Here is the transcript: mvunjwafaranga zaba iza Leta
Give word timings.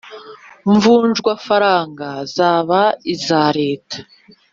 mvunjwafaranga 0.71 2.07
zaba 2.35 2.81
iza 3.13 3.41
Leta 3.59 3.97